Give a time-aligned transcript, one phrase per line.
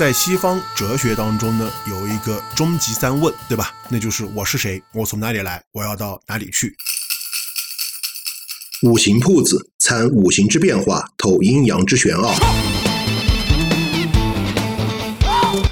[0.00, 3.70] 在西方哲学当中呢，有一个终极三问，对吧？
[3.90, 6.74] 那就是我是谁，我从哪里来，我要到哪里去。
[8.80, 12.34] 五行铺子参五行之变化，透阴阳之玄奥。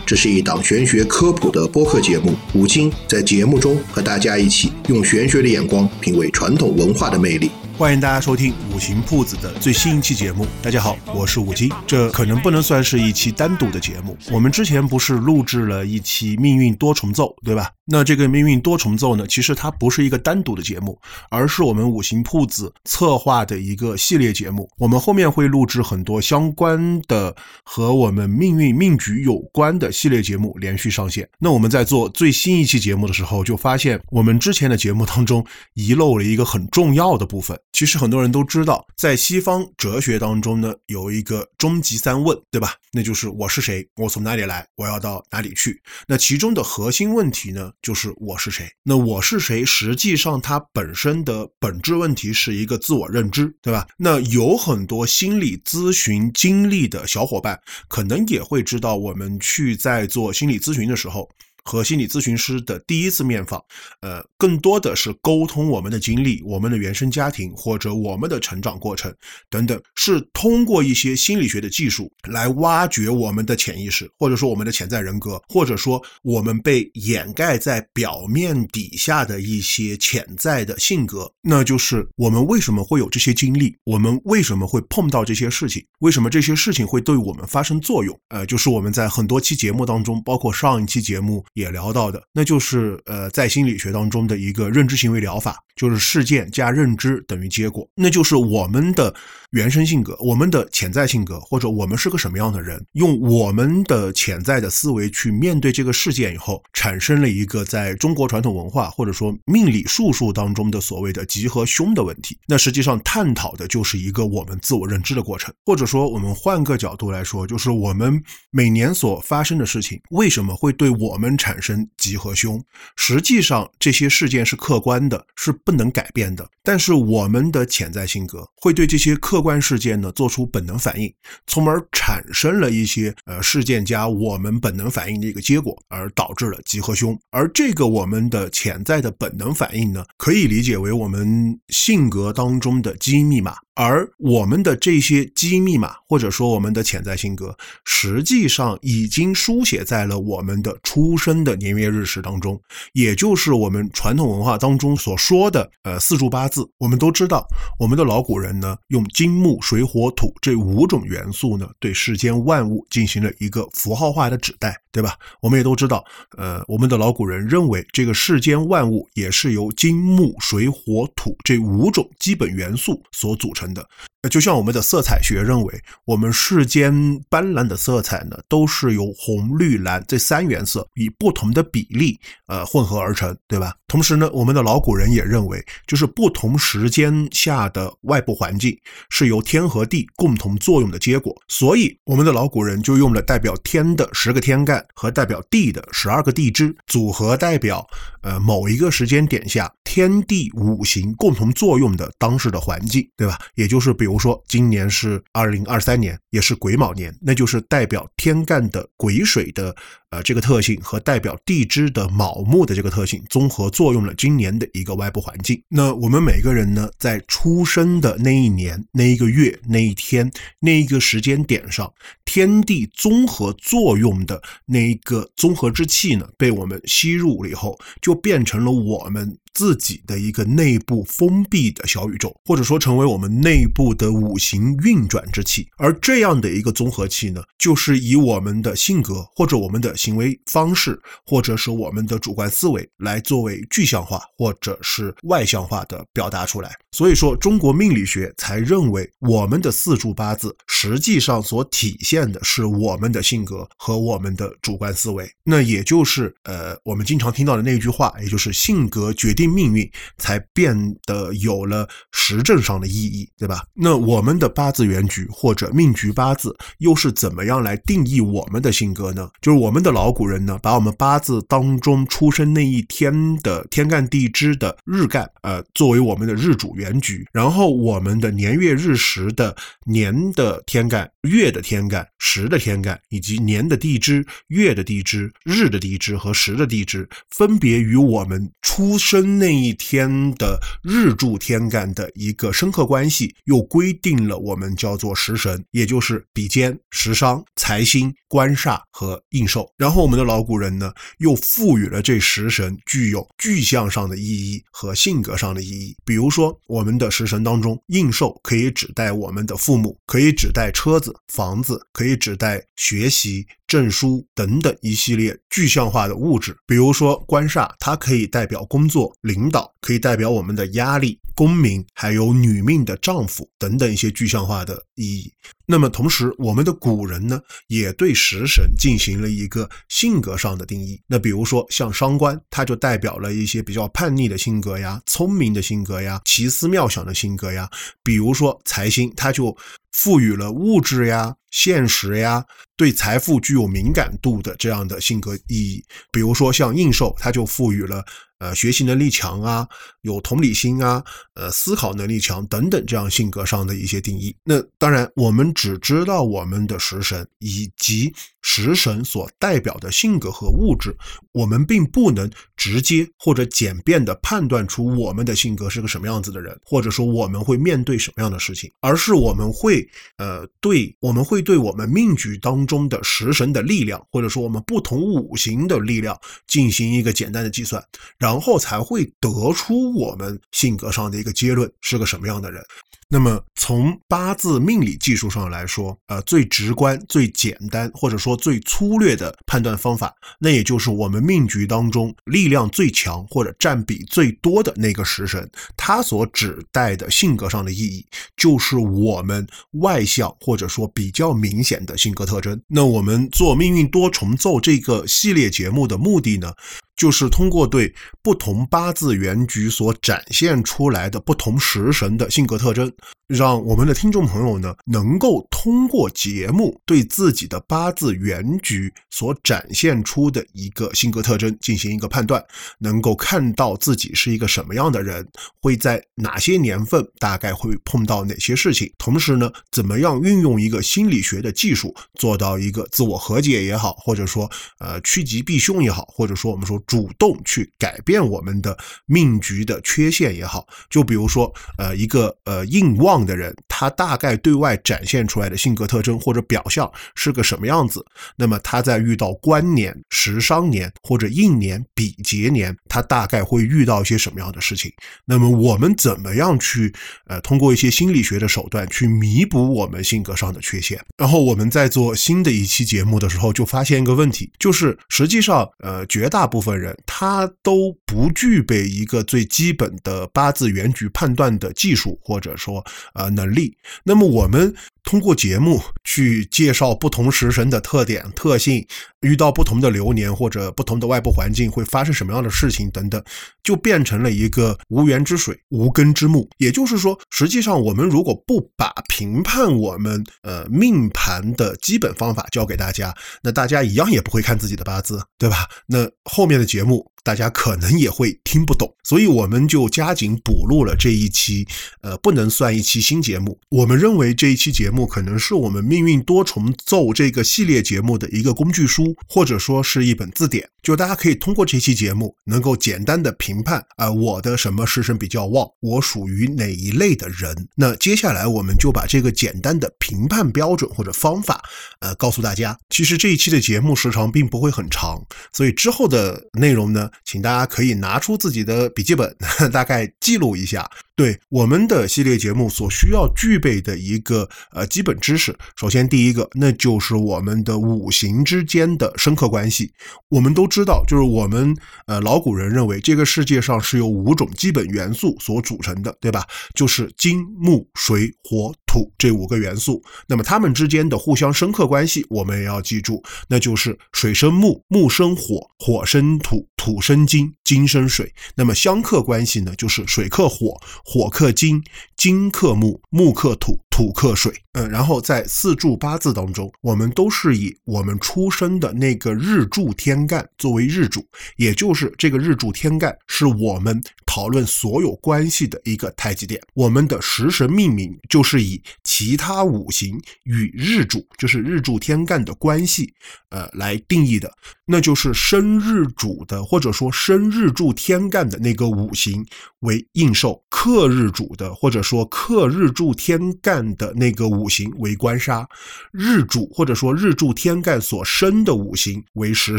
[0.06, 7.50] 这是一档玄学科普的播客节目，五金在节目中和大家一起用玄学的眼光品味传统文化的魅力。
[7.78, 10.44] 欢迎大家收听五行铺子的最新一期节目。
[10.60, 11.70] 大家好，我是五金。
[11.86, 14.18] 这可能不能算是一期单独的节目。
[14.32, 17.70] 我们之前不是录制了一期命运多重奏，对吧？
[17.84, 21.00] 那这个命运多重奏呢，其实它不是一个单独的节目，
[21.30, 24.68] 而是我们五行铺子策划的一个系列节目。
[24.76, 31.26] 我们后面会录制很多相关的和我们命运命局有关的系列节目，连续上线。
[31.38, 37.56] 那我们在做最新一期节目的时候，就发现我们之前的节目当中遗漏了一个很重要的部分。
[37.78, 42.74] 其实很多人都知道，在西方哲学当中呢，有一个终极三问，对吧？
[42.90, 45.80] 那就是我是谁，我从哪里来，我要到哪里去。
[46.08, 48.68] 那其中的核心问题呢，就是我是谁。
[48.82, 53.86] 那我是谁，实际上它本身的本质问题是一个自我认知，对吧？
[53.96, 61.30] 那有很多心理咨询经历的小伙伴，可能也会知道，我们去在做心理咨询的时候。
[61.68, 63.62] 和心理咨询师的第一次面访，
[64.00, 69.14] 呃，更多的是沟通我们的经历、我们的原生家庭或者我们的成长过程
[69.50, 81.30] 等等，是通过一些心理学的技术来挖掘我们的潜意识，或者说我们的潜在人格，或者说我们被掩盖在表面底下的一些潜在的性格。
[81.42, 88.18] 那就是我们为什么会有这些经历，我们为什么会碰到这些事情，为什么这些事情会对我们发生作用？
[88.28, 91.44] 呃，就是我们在很多期节目当中，包括上一期节目。
[91.58, 99.14] 也聊到的，那就是呃，在心理学当中的一个认知行为疗法，就是事件加认知等于结果，那就是我们的
[99.50, 112.38] 原生性格、我们的潜在性格，或者我们是个什么样的人，用我们的潜在的思维去面对这个事件以后，产生了一个在中国传统文化或者说命理术数当中的所谓的吉和凶的问题。
[112.46, 122.62] 那实际上探讨的就是一个我们自我认知的过程，或者说我们换个角度来说，就是我们每年所发生的事情为什么会对我们产生吉和凶，
[122.96, 126.46] 实际上这些事件是客观的，是不能改变的。
[126.62, 131.14] 但是我们的潜在性格会对这些客客观事件呢做出本能反应，
[131.46, 137.16] 从而产生了一些呃事件加我们本能反应的一个结果，而导致了集合凶。
[137.30, 143.54] 而这个我们的潜在的本能反应呢，可以理解为我们性格当中的基因密码。
[143.78, 152.60] 而我们的这些基因密码，或者说我们的潜在性格，实际上已经书写在了我们的出生的年月日时当中，
[152.92, 156.68] 也就是我们传统文化当中所说的呃四柱八字。
[156.78, 157.46] 我们都知道，
[157.78, 165.14] 我们的老古人呢，用金木水火土这五种元素呢，对世间万物进行了一个符号化的指代，对吧？
[165.40, 166.04] 我们也都知道，
[166.36, 173.72] 呃，我们的老古人认为，这个世间万物也是由金木水火土这五种基本元素所组成。
[173.72, 173.86] 的，
[174.28, 176.92] 就像我们的色彩学认为，我们世间
[177.28, 183.74] 斑斓的色彩呢，都是由红、绿、蓝这三原色以不同的比例呃混合而成，对吧？
[183.86, 188.76] 同时呢，我们的老古人也认为，就是不同时间下的外部环境
[189.10, 197.86] 是由天和地共同作用的结果，所以我们的老古人就用了代表天的十个天干和代表地的十二个地支组合，代表
[198.22, 203.38] 呃某一个时间点下天地五行共同作用的当时的环境，对吧？
[203.54, 209.74] 也就是比如说，今年是二零二三年，也是癸卯年，那就是代表天干的癸水的
[210.10, 215.62] 呃这个特性和代表地支的卯木的这个特性综合作用了今年的一个外部环境。
[215.68, 220.30] 那我们每个人呢，在出生的那一年、那一个月、那一天、
[220.60, 221.92] 那一个时间点上，
[222.24, 229.36] 天地综合作用的那一个综合之气呢，被我们吸入了以后，就变成了我们。
[229.58, 240.96] 自己的一个内部封闭的小宇宙，或者说成为我们内部的五行运转之气，而这样的一个综合器呢，就是以我们的性格或者我们的行为方式，
[241.26, 246.70] 或者是我们的主观思维来作为具象化或者是外向化的表达出来。
[246.92, 255.28] 所以说，中国命理学才认为我们的四柱八字实际上所体现的是我们的性格和我们的主观思维。
[255.42, 259.47] 那也就是呃，我们经常听到的那句话，也就是性格决定。
[259.52, 263.64] 命运，才变得有了实证上的意义，对吧？
[263.74, 269.28] 那我们的八字原局或者命局八字又是怎么样来定义我们的性格呢？
[269.40, 279.56] 就是我们的老古人呢，把我们八字当中出生那一天的天干地支的日干，呃，作为我们的日主原局，然后我们的年月日时的
[279.86, 299.68] 年的天干、月的天干、时的天干，以及年的地支、月的地支、日的地支和时的地支，分别与我们出生那一天的日柱天干的一个深刻关系，又规定了我们叫做食神，也就是比肩、食伤、财星、官煞和应寿。
[299.76, 305.96] 然后我们的老古人呢，又赋予了这食神具有具象上的意义和性格上的意义。
[306.04, 313.46] 比如说，我们的食神当中，应寿可以指代我们的父母，可以指代车子、房子，可以指代学习。
[313.68, 325.32] 证书等等一系列具象化的物质，比如说官煞，它可以代表工作、领导，可以代表我们的压力、功名，还有女命的丈夫等等一些具象化的意义。
[325.66, 331.00] 那么同时，我们的古人呢，也对食神进行了一个性格上的定义。
[331.06, 337.70] 那比如说像伤官，它就代表了一些比较叛逆的性格呀、聪明的性格呀、奇思妙想的性格呀。
[338.02, 339.56] 比如说财星，它就
[339.92, 342.44] 赋予了物质呀、现实呀。
[342.76, 348.04] 对财富具有敏感度的这样的性格意义，比如说像应寿，它就赋予了
[348.38, 349.68] 呃学习能力强啊，
[350.02, 351.04] 有同理心啊，
[351.34, 354.34] 呃思考能力强等等这样性格上的一些定义。
[354.44, 358.12] 那当然，我们只知道我们的食神以及
[358.50, 360.96] 食神所代表的性格和物质，
[361.32, 369.84] 我们并不能直接或者简便的判断出我们的性格是个什么样子的人，或者说我们会面对什么样的事情，而是我们会
[370.18, 372.68] 呃对我们会对我们命局当。
[372.68, 376.14] 中的食神的力量，或者说我们不同五行的力量
[376.46, 377.82] 进行一个简单的计算，
[378.18, 382.62] 然后才会得出我们性格上的一个结论是个什么样的人。
[383.10, 398.04] 那么从八字命理技术上来说，呃，最直观、最简单，或者说最粗略的判断方法，那也就是我们命局当中力量最强或者占比最多的那个食神，它所指代的性格上的意义，
[398.36, 399.46] 就是我们
[399.80, 402.60] 外向或者说比较明显的性格特征。
[402.68, 406.52] 那我们做命运多重奏这个系列节目的目的呢？
[406.98, 412.92] 就是通过对不同八字原局所展现出来的不同食神的性格特征，
[413.28, 422.44] 让我们的听众朋友呢，能够通过节目对自己的八字原局所展现出的一个性格特征进行一个判断，
[422.80, 425.24] 能够看到自己是一个什么样的人，
[425.62, 434.50] 会在哪些年份大概会碰到哪些事情，同时呢，怎么样运用一个心理学的技术做到一个自我和解也好，或者说
[434.80, 436.82] 呃趋吉避凶也好，或者说我们说。
[436.88, 438.76] 主动去改变我们的
[439.06, 448.04] 命局的缺陷也好，就比如说，呃，一个呃硬旺的人，他大概对外展现出来的性格特征或者表象是个什么样子？
[448.34, 454.92] 那么他在遇到官年、食伤年或者硬年、比劫年，他大概会遇到一些什么样的事情？
[455.24, 456.92] 那么我们怎么样去
[457.26, 460.98] 呃通过一些心理学的手段去弥补我们性格上的缺陷？
[461.16, 466.78] 然后我们在做新的一期节目的时候，就发现一个问题，就是实际上呃绝大部分。
[466.78, 472.84] 人他都不具备一个最基本的八字原局判断的技术或者说
[473.14, 474.72] 呃能力，那么我们。
[475.08, 478.86] 通过节目去介绍不同食神的特点、特性，
[479.22, 483.24] 遇到不同的流年或者不同的外部环境会发生什么样的事情等等，
[483.64, 486.46] 就变成了一个无源之水、无根之木。
[486.58, 495.66] 也就是说，实际上我们如果不把评判我们呃命盘的基本方法教给大家，那大家一样也不会看自己的八字，对吧？
[495.86, 497.10] 那后面的节目。
[497.24, 501.66] 大家可能也会听不懂，所以我们就加紧补录了这一期，
[502.00, 503.58] 呃，不能算一期新节目。
[503.68, 510.68] 我们认为这一期节目可能是我们命运多重奏这个系列节目的一个工具书，或者说是一本字典。
[510.80, 517.68] 就大家可以通过这期节目，能够简单的评判啊，我的什么食神比较旺，我属于哪一类的人。
[517.74, 521.62] 那接下来我们就把这个简单的评判标准或者方法，
[522.00, 522.78] 呃，告诉大家。
[522.88, 527.10] 其实这一期的节目时长并不会很长，所以之后的内容呢。
[527.24, 529.36] 请大家可以拿出自己的笔记本，
[529.70, 530.88] 大概记录一下。
[531.18, 539.90] 对我们的系列节目所需要具备的一个呃基本知识，首先第一个，那就是我们的五行之间的深刻关系。
[540.28, 546.46] 我们都知道，就是我们呃老古人认为这个世界上是由五种基本元素所组成的，对吧？
[546.72, 550.02] 就是金木水火土这五个元素。
[550.26, 558.34] 那么它们之间的互相生克关系，我们也要记住，那就是水生木，木生火，火生土，土生金，金生水。
[558.56, 561.84] 那么相克关系呢，就是水克火，火克金，
[562.16, 564.52] 金克木，木克土，土克水。
[564.74, 571.26] 嗯，然后在四柱八字当中，我们都是以我们出生的那个日柱天干作为日主，
[571.56, 576.60] 也就是这个日柱天干是我们讨论所有关系的一个太极点。
[576.74, 583.12] 我们的食神命名就是以其他五行与日主，就是日柱天干的关系，
[583.48, 584.48] 呃，来定义的。
[584.86, 589.44] 那就是生日主的，或者说生日柱天干的那个五行
[589.80, 594.68] 为应受，克日主的，或者说克日柱天干的那个五。
[594.68, 595.66] 行为官杀，
[596.12, 599.78] 日主或者说日柱天干所生的五行为食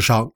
[0.00, 0.30] 伤，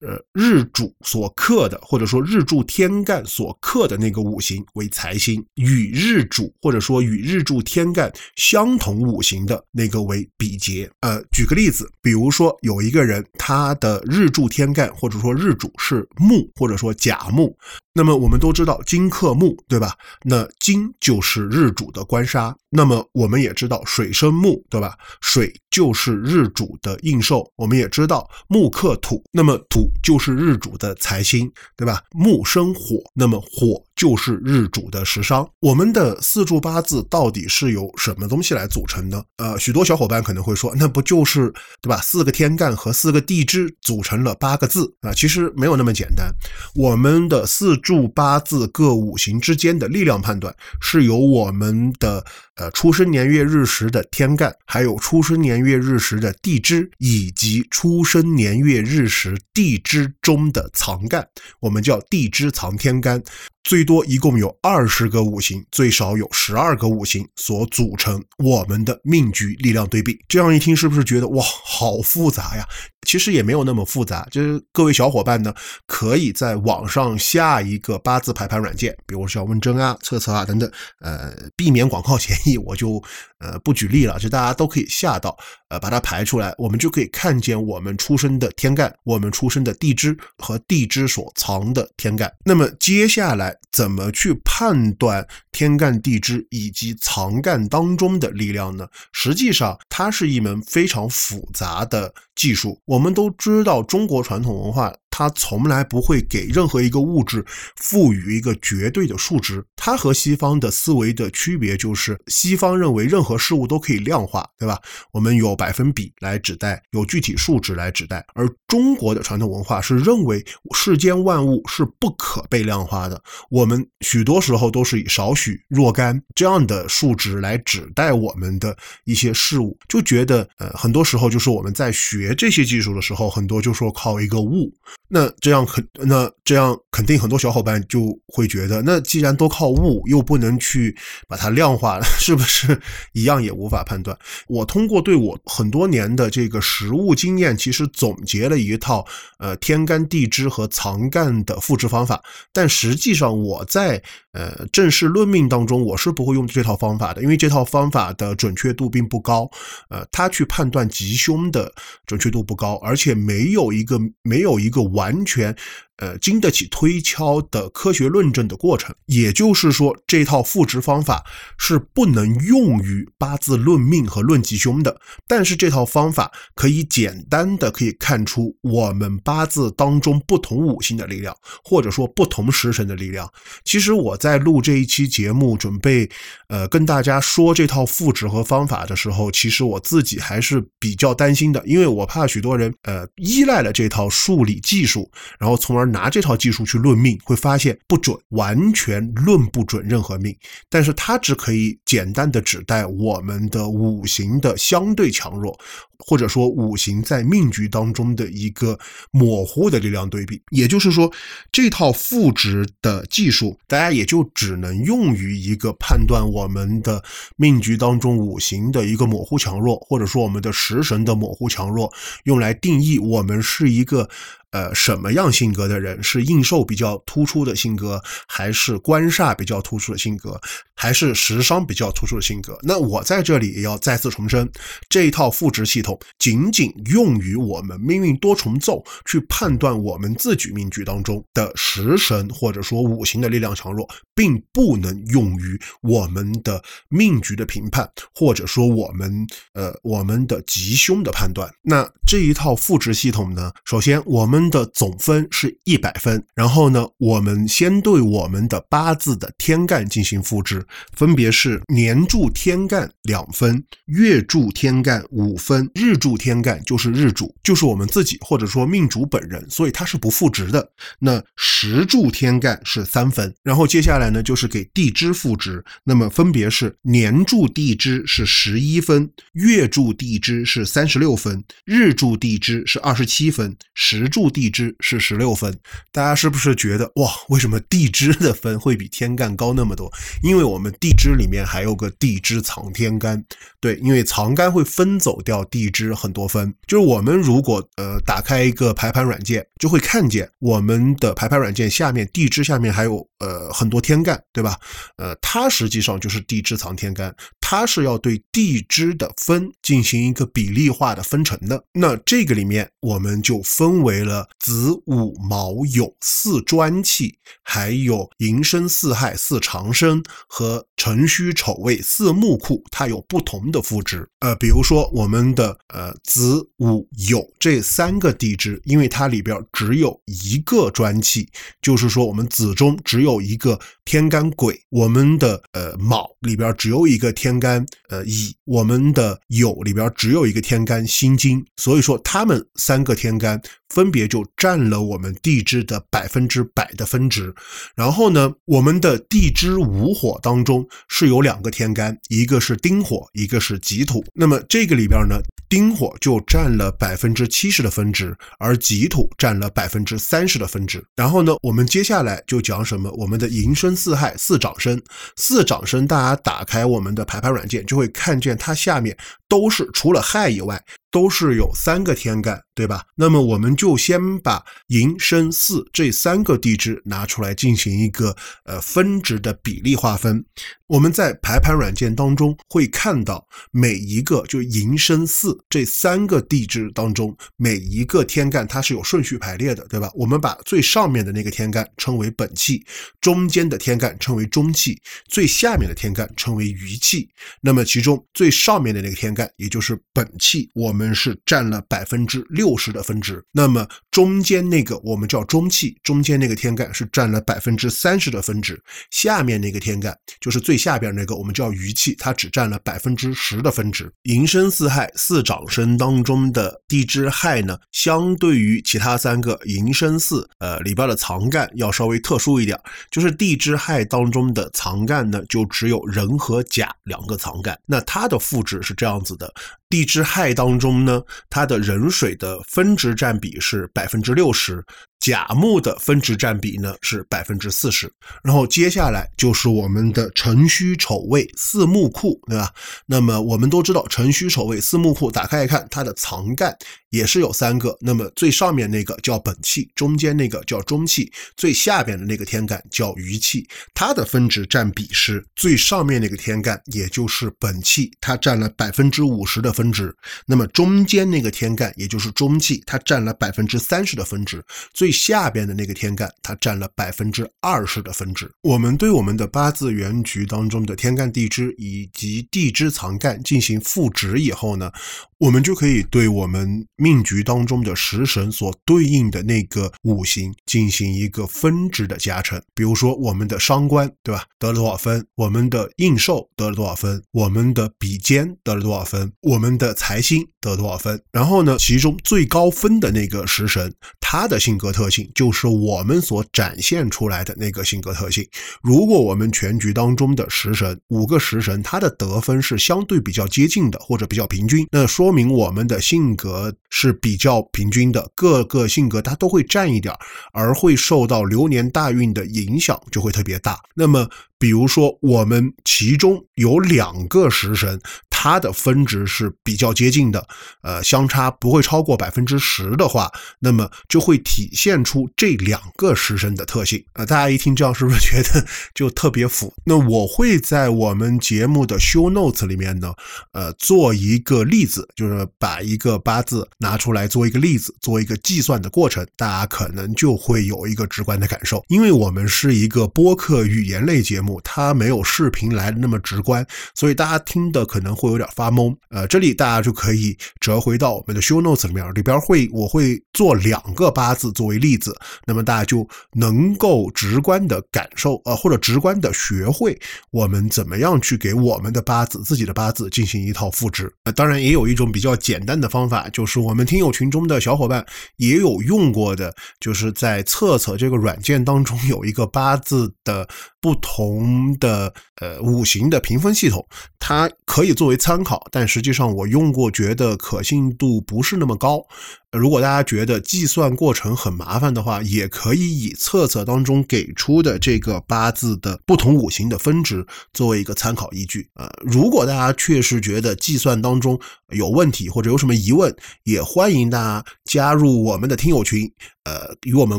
[0.00, 10.90] 呃，日主所克的或者说日柱天干所克的那个五行为财星，与日主或者说与日柱天干相同五行的那个为比劫。
[11.00, 17.54] 呃，举个例子，比如说有一个人，他的日柱天干或者说日主是木或者说甲木。
[17.92, 19.92] 那么我们都知道金克木，对吧？
[20.22, 22.54] 那金就是日主的官杀。
[22.70, 24.94] 那么我们也知道水生木，对吧？
[25.20, 27.50] 水就是日主的应寿。
[27.56, 32.02] 我们也知道木克土，那么土就是日主的财星，对吧？
[32.12, 33.82] 木生火，那么火。
[33.98, 35.46] 就是日主的食伤。
[35.60, 39.22] 我们的四柱八字到底是由什么东西来组成的？
[39.38, 41.52] 呃，许多小伙伴可能会说，那不就是
[41.82, 42.00] 对吧？
[42.00, 45.12] 四个天干和四个地支组成了八个字啊？
[45.12, 46.32] 其实没有那么简单。
[46.76, 52.24] 我们的四柱八字各五行之间的力量判断，是由我们的
[52.58, 61.26] 呃出生年月日时的天干，还有出生年月日时的地支，以及出生年月日时地支中的藏干，
[61.60, 63.22] 我们叫地支藏天干。
[63.64, 70.18] 最多一共有二十个五行，最少有十二个五行所组成我们的命局力量对比。
[70.26, 72.66] 这样一听，是不是觉得哇，好复杂呀？
[73.08, 75.54] 其实也没有那么复杂，就是各位小伙伴呢，
[75.86, 83.02] 可以在网上下一个八字排盘软件，比如像问真啊、测测啊等等，呃，避免广告嫌疑，我就
[83.38, 85.34] 呃不举例了，就大家都可以下到，
[85.68, 92.32] 呃，把它排出来，我们就可以看见我们出生的天干，我们出生的地支和地支所藏的天干。
[92.44, 93.56] 那么接下来。
[93.70, 98.88] 怎么去判断天干地支以及藏干当中的力量呢？
[99.12, 102.80] 实际上，它是一门非常复杂的技术。
[102.86, 104.92] 我们都知道，中国传统文化。
[105.18, 107.44] 它从来不会给任何一个物质
[107.74, 109.64] 赋予一个绝对的数值。
[109.74, 114.80] 它和西方的思维的区别就是，西方认为任何事物都可以量化，对吧？
[115.10, 118.24] 我们有百分比来指代，有具体数值来指代。
[118.32, 123.20] 而中国的传统文化是认为世间万物是不可被量化的。
[123.50, 134.72] 我们许多时候都是以少许、若干这样的数值来指代我们的一些事物，就觉得呃，很多时候就是我们在学这些技术的时候，很多就说靠一个物。
[135.08, 140.94] 那这样肯那这样肯定很多小伙伴就会觉得，那既然都靠悟，又不能去
[141.26, 142.78] 把它量化了， 是不是
[143.12, 144.16] 一样也无法判断？
[144.48, 149.06] 我通过对我很多年的这个实物经验，其实总结了一套
[149.38, 152.22] 呃天干地支和藏干的复制方法，
[152.52, 154.02] 但实际上我在。
[154.32, 159.50] 呃，正式论命当中，我是不会用这套方法的，因为这套方法的准确度并不高。
[159.88, 161.72] 呃，它去判断吉凶的
[162.06, 165.54] 准确度不高，而且没有一个没有一个完全。
[165.98, 171.24] 呃，经得起推敲的科学论证的过程，也就是说，这套复值方法
[171.58, 175.00] 是不能用于八字论命和论吉凶的。
[175.26, 183.28] 但是这套方法可以简单的可以看出我们八字当中不同五行的力量，或者说不同时辰的力量。
[183.64, 186.08] 其实我在录这一期节目，准备
[186.46, 195.87] 呃跟大家说这套复值和方法的时候，其实我自己还是比较担心的，因为我怕许多人呃依赖了这套数理技术，然后从而。
[195.90, 200.34] 拿这套技术去论命，会发现不准，完全论不准任何命。
[200.68, 205.58] 但是它只可以简单的指代我们的五行的相对强弱，
[205.98, 208.78] 或者说五行在命局当中的一个
[209.10, 210.40] 模糊的力量对比。
[210.50, 211.12] 也就是说，
[211.50, 217.02] 这套赋值的技术，大家也就只能用于一个判断我们的
[217.36, 221.92] 命局当中五行的一个模糊强弱，或者说我们的食神的模糊强弱，
[222.24, 224.08] 用来定义我们是一个。
[224.50, 230.40] 呃，什么样性格的人是应受比较突出的性格，还是官煞比较突出的性格，
[230.74, 232.58] 还是食伤比较突出的性格？
[232.62, 234.50] 那我在这里也要再次重申，
[234.88, 251.52] 这一套赋值系统仅仅用于我们命运多重奏去判断我们自己命局当中的食神或者说五行的力量强弱，并不能用于我们的命局的评判，或者说我们呃我们的吉凶的判断。
[251.60, 270.70] 那这一套赋值系统呢，首先我们分的总分是一百分，然后呢，我们先对我们的八字的天干进行赋值，分别是年柱天干两分，月柱天干五分，日柱天干就是日主，就是我们自己或者说命主本人，所以它是不赋值的。
[271.00, 285.56] 那时柱天干是三分，然后接下来呢就是给地支赋值，那么分别是年柱地支是十一分，月柱地支是三十六分，日柱地支是二十七分，时柱地支是十六分。
[285.92, 289.92] 大家是不是觉得哇，为什么地支的分会比天干高那么多？
[290.22, 293.22] 因为我们地支里面还有个地支藏天干，
[293.60, 296.52] 对，因为藏干会分走掉地支很多分。
[296.66, 304.56] 就是我们如果呃打开一个排盘软件，就会看见我们的排盘软件下面地支下面还有呃很多天干，对吧？
[304.96, 311.62] 呃，它实际上就是地支藏天干，它是要对地支的分进行一个比例化的分成的。
[311.72, 324.08] 那这个里面我们就分为了子午卯酉四专气，还有寅申巳亥四长生和辰戌丑未四木库，它有不同的赋值。
[324.20, 331.28] 呃，比如说我们的呃子午酉这三个地支，因为它里边只有一个专气，
[331.60, 333.58] 就是说我们子中只有一个
[333.88, 343.40] 天干癸，我们的呃卯里边只有一个天干呃乙，我们的酉里边只有一个天干辛金，所以说它们三个天干
[343.70, 347.34] 分别就占了我们地支的百分之百的分值。
[347.74, 354.04] 然后呢，我们的地支午火当中是有两个天干，一个是丁火，一个是己土。
[354.12, 355.18] 那么这个里边呢，
[355.48, 360.84] 丁火就占了百分之七十的分值，而己土占了百分之三十的分值。
[360.96, 362.90] 然后呢，我们接下来就讲什么？
[362.92, 364.80] 我们的寅申巳亥四长生，
[365.16, 368.96] 四长生，大家打开我们的排盘软件就会看见它下面
[369.28, 370.62] 都是除了亥以外。
[370.90, 372.82] 都是有三个天干，对吧？
[372.96, 380.24] 那么我们就先把寅申巳这三个地支拿出来进行一个呃分值的比例划分。
[380.68, 389.90] 我们在排盘软件当中会看到每一个就寅申巳这三个地支当中每一个天干它是有顺序排列的，对吧？
[389.94, 392.62] 我们把最上面的那个天干称为本气，
[393.00, 397.08] 中间的天干称为中气，最下面的天干称为余气。
[397.40, 403.24] 那么其中最上面的那个天干也就是本气，我们是占了百分之六十的分值。
[403.32, 408.62] 那么中间那个我们叫中气，中间那个天干是占了百分之三十的分值。
[408.90, 413.90] 下面那个天干就是最下边那个我们叫余气，它只占了百分之十的分值。
[414.02, 427.58] 寅申巳亥四长生当中的地支亥呢，相对于其他三个寅申巳，呃里边的藏干要稍微特殊一点，就是地支亥当中的藏干呢，就只有壬和甲两个藏干。
[427.64, 429.32] 那它的赋值是这样子的。
[429.70, 434.64] 地支亥当中呢，它的壬水的分值占比是百分之六十，
[435.00, 437.92] 甲木的分值占比呢是百分之四十。
[438.22, 442.50] 然后接下来就是我们的辰戌丑未四木库，对吧？
[442.86, 446.56] 那么我们都知道辰戌丑未四木库，打开一看，它的藏干
[446.90, 447.76] 也是有三个。
[447.80, 453.46] 那么最上面那个叫本气，中间那个叫中气，最下边的那个天干叫余气。
[453.74, 459.48] 它的分值占比是最上面那个天干，也就是本气，它占了百分之五十的。
[459.58, 459.92] 分值，
[460.24, 464.38] 那么中间那个天干也就是中气，它占了百分之三十的分值；
[464.72, 468.30] 最最下边的那个天干，它占了百分之二十的分值。
[468.40, 474.72] 我们对我们的八字原局当中的天干地支以及地支藏干进行赋值以后呢，
[475.18, 482.40] 我们就可以对我们命局当中的食神所对应的那个五行进行一个分值的加成。
[482.54, 484.24] 比如说我们的伤官，对吧？
[484.38, 485.04] 得了多少分？
[485.16, 487.02] 我们的应寿得了多少分？
[487.12, 489.12] 我们的比肩得了多少分？
[489.20, 490.98] 我们的财星得了多少分？
[491.12, 498.24] 然后呢，其中最高分的那个食神，他的性格特性就是我们所展现出来的那个性格特性。
[498.62, 509.92] 如果我们全局当中的食神五个食神，他的得分是相对比较接近的，或者比较平均，那说明我们的性格是比较平均的，各个性格它都会占一点，
[510.32, 513.58] 而会受到流年大运的影响就会特别大。
[513.74, 517.80] 那么，比如说我们其中有两个食神。
[518.20, 520.26] 它的分值是比较接近的，
[520.62, 526.84] 呃，相差不会超过百分之十的话，那么就会体现出这两个时辰的特性。
[526.94, 529.54] 呃，大家一听这样是不是觉得 就特别符？
[529.64, 532.92] 那我会在我们节目的 show notes 里面呢，
[533.30, 541.64] 呃，做一个例子，就是把一个八字拿出来做一个例子，做一个计算的过程，大家可能就会有一个直观的感受。
[541.68, 548.74] 因为我们是一个播客语言类节目，它没有视频来的那么直观，所以大家听的可能会有点发懵。
[548.90, 559.78] 呃，这里大家就可以折回到我们的 show notes 里面，里边会我会做两个八字作为例子，那么大家就能够直观的感受，呃，或者直观的学会
[560.10, 563.92] 我们怎么样去给我们的八字自己的八字进行一套复制。
[564.04, 567.84] 呃，当然也有一种比较简单的方法，就是我们听友群中的小伙伴
[568.16, 573.28] 也有用过的，就是在测测这个软件当中有一个八字的
[573.60, 576.66] 不同的呃五行的评分系统，
[576.98, 581.84] 它可以作为参考，但实际上我用过，觉得可信度不是那么高。
[582.32, 591.48] 如果大家觉得计算过程很麻烦的话，也可以以测测当中给出的这个八字的不同五行的分值作为一个参考依据。
[591.54, 594.20] 呃，如果大家确实觉得计算当中
[594.52, 598.90] 有问题或者有什么疑问，也欢迎大家加入我们的听友群，
[599.24, 599.98] 呃，与我们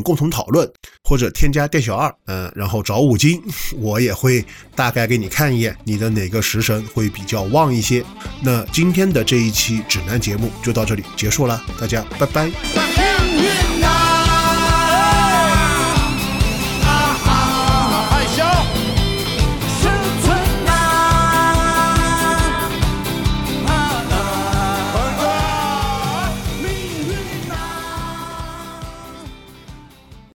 [0.00, 0.70] 共同讨论，
[1.02, 3.42] 或者添加店小二，嗯，然后找五金，
[3.76, 4.44] 我也会
[4.76, 8.04] 大概给你看一眼你的哪个食神会比较旺一些。
[8.40, 12.06] 那今天的这一期指南节目就到这里结束了，大家。
[12.20, 12.99] 拜拜。